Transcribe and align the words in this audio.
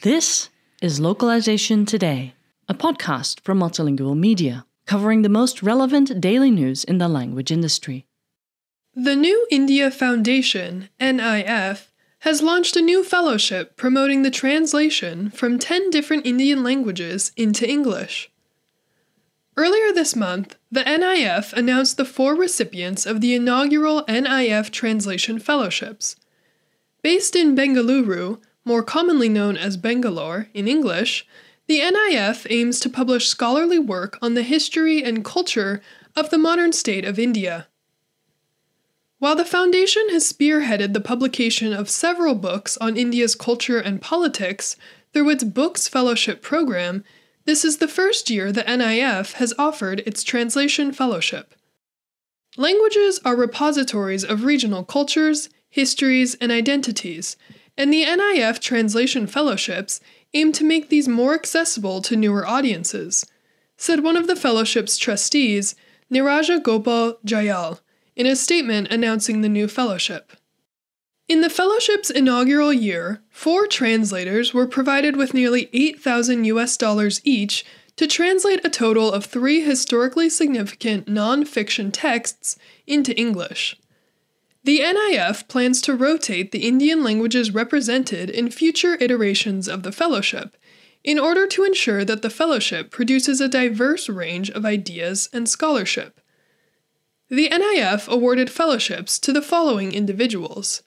This 0.00 0.48
is 0.80 1.00
Localization 1.00 1.84
Today, 1.84 2.32
a 2.66 2.72
podcast 2.72 3.40
from 3.40 3.58
Multilingual 3.58 4.16
Media, 4.16 4.64
covering 4.86 5.20
the 5.20 5.28
most 5.28 5.62
relevant 5.62 6.18
daily 6.18 6.50
news 6.50 6.82
in 6.82 6.96
the 6.96 7.08
language 7.08 7.52
industry. 7.52 8.06
The 8.94 9.16
New 9.16 9.46
India 9.50 9.90
Foundation, 9.90 10.88
NIF, 10.98 11.88
has 12.20 12.40
launched 12.40 12.74
a 12.76 12.80
new 12.80 13.04
fellowship 13.04 13.76
promoting 13.76 14.22
the 14.22 14.30
translation 14.30 15.28
from 15.28 15.58
10 15.58 15.90
different 15.90 16.24
Indian 16.24 16.62
languages 16.62 17.32
into 17.36 17.68
English. 17.68 18.30
Earlier 19.58 19.90
this 19.92 20.14
month, 20.14 20.56
the 20.70 20.82
NIF 20.82 21.54
announced 21.54 21.96
the 21.96 22.04
four 22.04 22.34
recipients 22.34 23.06
of 23.06 23.22
the 23.22 23.34
inaugural 23.34 24.04
NIF 24.06 24.70
Translation 24.70 25.38
Fellowships. 25.38 26.16
Based 27.02 27.34
in 27.34 27.56
Bengaluru, 27.56 28.38
more 28.66 28.82
commonly 28.82 29.30
known 29.30 29.56
as 29.56 29.78
Bangalore 29.78 30.48
in 30.52 30.68
English, 30.68 31.26
the 31.68 31.80
NIF 31.80 32.46
aims 32.50 32.80
to 32.80 32.90
publish 32.90 33.28
scholarly 33.28 33.78
work 33.78 34.18
on 34.20 34.34
the 34.34 34.42
history 34.42 35.02
and 35.02 35.24
culture 35.24 35.80
of 36.14 36.28
the 36.28 36.38
modern 36.38 36.72
state 36.72 37.06
of 37.06 37.18
India. 37.18 37.66
While 39.18 39.36
the 39.36 39.44
Foundation 39.46 40.10
has 40.10 40.30
spearheaded 40.30 40.92
the 40.92 41.00
publication 41.00 41.72
of 41.72 41.88
several 41.88 42.34
books 42.34 42.76
on 42.76 42.98
India's 42.98 43.34
culture 43.34 43.78
and 43.78 44.02
politics 44.02 44.76
through 45.14 45.30
its 45.30 45.44
Books 45.44 45.88
Fellowship 45.88 46.42
program, 46.42 47.02
this 47.46 47.64
is 47.64 47.78
the 47.78 47.88
first 47.88 48.28
year 48.28 48.52
the 48.52 48.64
NIF 48.64 49.34
has 49.34 49.54
offered 49.58 50.00
its 50.00 50.22
Translation 50.22 50.92
Fellowship. 50.92 51.54
Languages 52.56 53.20
are 53.24 53.36
repositories 53.36 54.24
of 54.24 54.44
regional 54.44 54.84
cultures, 54.84 55.48
histories, 55.68 56.34
and 56.40 56.50
identities, 56.50 57.36
and 57.78 57.92
the 57.92 58.04
NIF 58.04 58.58
Translation 58.60 59.26
Fellowships 59.26 60.00
aim 60.34 60.52
to 60.52 60.64
make 60.64 60.88
these 60.88 61.06
more 61.06 61.34
accessible 61.34 62.02
to 62.02 62.16
newer 62.16 62.46
audiences, 62.46 63.24
said 63.76 64.02
one 64.02 64.16
of 64.16 64.26
the 64.26 64.36
fellowship's 64.36 64.98
trustees, 64.98 65.76
Niraja 66.10 66.62
Gopal 66.62 67.18
Jayal, 67.24 67.80
in 68.16 68.26
a 68.26 68.34
statement 68.34 68.88
announcing 68.90 69.40
the 69.40 69.48
new 69.48 69.68
fellowship. 69.68 70.32
In 71.28 71.40
the 71.40 71.50
fellowship's 71.50 72.08
inaugural 72.08 72.72
year, 72.72 73.20
four 73.30 73.66
translators 73.66 74.54
were 74.54 74.66
provided 74.66 75.16
with 75.16 75.34
nearly 75.34 75.68
8,000 75.72 76.44
US 76.44 76.76
dollars 76.76 77.20
each 77.24 77.64
to 77.96 78.06
translate 78.06 78.64
a 78.64 78.70
total 78.70 79.10
of 79.10 79.24
three 79.24 79.60
historically 79.60 80.28
significant 80.28 81.08
non-fiction 81.08 81.90
texts 81.90 82.56
into 82.86 83.16
English. 83.18 83.76
The 84.62 84.80
NIF 84.80 85.48
plans 85.48 85.80
to 85.82 85.94
rotate 85.94 86.52
the 86.52 86.66
Indian 86.66 87.02
languages 87.02 87.52
represented 87.52 88.30
in 88.30 88.50
future 88.50 88.96
iterations 89.00 89.66
of 89.66 89.82
the 89.82 89.92
fellowship 89.92 90.56
in 91.02 91.18
order 91.18 91.46
to 91.48 91.64
ensure 91.64 92.04
that 92.04 92.22
the 92.22 92.30
fellowship 92.30 92.90
produces 92.90 93.40
a 93.40 93.48
diverse 93.48 94.08
range 94.08 94.50
of 94.50 94.64
ideas 94.64 95.28
and 95.32 95.48
scholarship. 95.48 96.20
The 97.28 97.48
NIF 97.48 98.06
awarded 98.06 98.50
fellowships 98.50 99.18
to 99.20 99.32
the 99.32 99.42
following 99.42 99.92
individuals. 99.92 100.82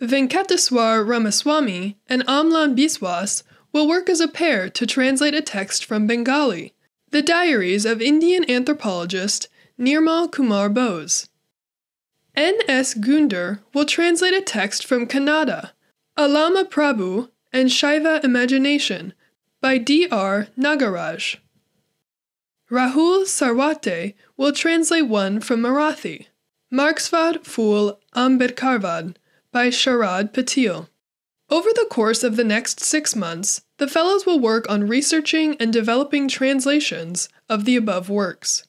Venkateswar 0.00 1.06
Ramaswamy 1.06 1.96
and 2.08 2.26
Amlan 2.26 2.76
Biswas 2.76 3.44
will 3.72 3.86
work 3.86 4.08
as 4.08 4.20
a 4.20 4.28
pair 4.28 4.68
to 4.70 4.86
translate 4.86 5.34
a 5.34 5.40
text 5.40 5.84
from 5.84 6.06
Bengali, 6.06 6.74
the 7.10 7.22
diaries 7.22 7.84
of 7.84 8.02
Indian 8.02 8.48
anthropologist 8.50 9.48
Nirmal 9.78 10.30
Kumar 10.30 10.68
Bose. 10.68 11.28
N.S. 12.34 12.94
Gundur 12.94 13.60
will 13.72 13.84
translate 13.84 14.34
a 14.34 14.40
text 14.40 14.84
from 14.84 15.06
Kannada, 15.06 15.70
Allama 16.18 16.68
Prabhu 16.68 17.28
and 17.52 17.68
Shaiva 17.68 18.22
Imagination 18.24 19.14
by 19.60 19.78
D.R. 19.78 20.48
Nagaraj. 20.58 21.36
Rahul 22.70 23.24
Sarwate 23.26 24.14
will 24.36 24.52
translate 24.52 25.06
one 25.06 25.40
from 25.40 25.60
Marathi, 25.60 26.26
Marxvad 26.72 27.44
Phul 27.44 27.96
Ambedkarvad 28.16 29.14
by 29.54 29.68
Sharad 29.68 30.32
Patil. 30.32 30.88
Over 31.48 31.68
the 31.72 31.86
course 31.88 32.24
of 32.24 32.34
the 32.34 32.42
next 32.42 32.80
six 32.80 33.14
months, 33.14 33.62
the 33.78 33.86
Fellows 33.86 34.26
will 34.26 34.40
work 34.40 34.68
on 34.68 34.88
researching 34.88 35.56
and 35.60 35.72
developing 35.72 36.26
translations 36.26 37.28
of 37.48 37.64
the 37.64 37.76
above 37.76 38.10
works. 38.10 38.66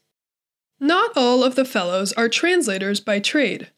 Not 0.79 1.09
all 1.15 1.43
of 1.43 1.55
the 1.55 1.65
fellows 1.65 2.13
are 2.13 2.29
translators 2.29 2.99
by 2.99 3.19
trade. 3.19 3.71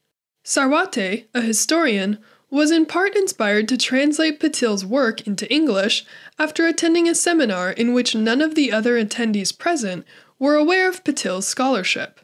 Sarwate, 0.44 1.28
a 1.34 1.40
historian, 1.40 2.18
was 2.50 2.70
in 2.70 2.84
part 2.84 3.16
inspired 3.16 3.68
to 3.68 3.78
translate 3.78 4.38
Patil's 4.38 4.84
work 4.84 5.26
into 5.26 5.50
English 5.50 6.04
after 6.38 6.66
attending 6.66 7.08
a 7.08 7.14
seminar 7.14 7.70
in 7.70 7.94
which 7.94 8.14
none 8.14 8.42
of 8.42 8.54
the 8.54 8.70
other 8.70 9.02
attendees 9.02 9.56
present 9.56 10.04
were 10.38 10.56
aware 10.56 10.86
of 10.86 11.04
Patil's 11.04 11.48
scholarship. 11.48 12.20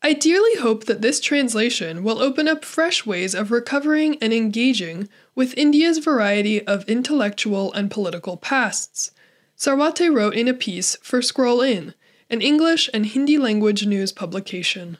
I 0.00 0.12
dearly 0.12 0.54
hope 0.56 0.84
that 0.84 1.02
this 1.02 1.18
translation 1.18 2.04
will 2.04 2.22
open 2.22 2.46
up 2.46 2.64
fresh 2.64 3.04
ways 3.04 3.34
of 3.34 3.50
recovering 3.50 4.16
and 4.22 4.32
engaging 4.32 5.08
with 5.34 5.58
India's 5.58 5.98
variety 5.98 6.64
of 6.66 6.88
intellectual 6.88 7.72
and 7.72 7.90
political 7.90 8.36
pasts, 8.36 9.10
Sarwate 9.56 10.14
wrote 10.14 10.34
in 10.34 10.46
a 10.46 10.54
piece 10.54 10.96
for 11.02 11.20
Scroll 11.20 11.60
In, 11.62 11.94
an 12.30 12.40
English 12.40 12.88
and 12.94 13.06
Hindi 13.06 13.38
language 13.38 13.86
news 13.86 14.12
publication. 14.12 14.98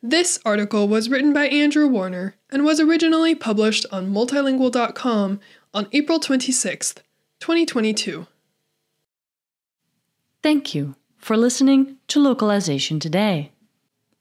This 0.00 0.38
article 0.44 0.86
was 0.86 1.08
written 1.08 1.32
by 1.32 1.48
Andrew 1.48 1.88
Warner 1.88 2.36
and 2.50 2.64
was 2.64 2.78
originally 2.78 3.34
published 3.34 3.84
on 3.90 4.12
multilingual.com 4.12 5.40
on 5.72 5.88
April 5.92 6.20
26, 6.20 6.94
2022. 7.40 8.26
Thank 10.40 10.74
you 10.74 10.94
for 11.16 11.36
listening 11.36 11.96
to 12.08 12.20
Localization 12.20 13.00
Today. 13.00 13.53